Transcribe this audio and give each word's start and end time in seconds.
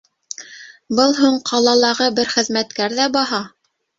Был 0.99 1.13
һуң 1.17 1.35
ҡалалағы 1.51 2.09
бер 2.21 2.33
хеҙмәткәр 2.37 2.99
ҙә 3.01 3.09
баһа? 3.19 3.43